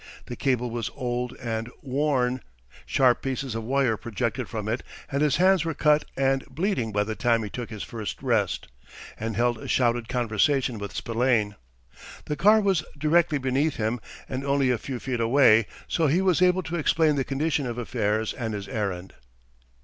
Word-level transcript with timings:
The 0.25 0.35
cable 0.35 0.71
was 0.71 0.89
old 0.95 1.33
and 1.37 1.69
worn, 1.83 2.41
sharp 2.87 3.21
pieces 3.21 3.53
of 3.53 3.63
wire 3.63 3.97
projected 3.97 4.49
from 4.49 4.67
it, 4.67 4.81
and 5.11 5.21
his 5.21 5.35
hands 5.35 5.63
were 5.63 5.75
cut 5.75 6.05
and 6.17 6.43
bleeding 6.47 6.91
by 6.91 7.03
the 7.03 7.13
time 7.15 7.43
he 7.43 7.51
took 7.51 7.69
his 7.69 7.83
first 7.83 8.19
rest, 8.23 8.67
and 9.19 9.35
held 9.35 9.59
a 9.59 9.67
shouted 9.67 10.09
conversation 10.09 10.79
with 10.79 10.95
Spillane. 10.95 11.53
The 12.25 12.35
car 12.35 12.61
was 12.61 12.83
directly 12.97 13.37
beneath 13.37 13.75
him 13.75 13.99
and 14.27 14.43
only 14.43 14.71
a 14.71 14.79
few 14.79 14.97
feet 14.99 15.19
away, 15.19 15.67
so 15.87 16.07
he 16.07 16.19
was 16.19 16.41
able 16.41 16.63
to 16.63 16.77
explain 16.77 17.15
the 17.15 17.23
condition 17.23 17.67
of 17.67 17.77
affairs 17.77 18.33
and 18.33 18.55
his 18.55 18.67
errand. 18.67 19.13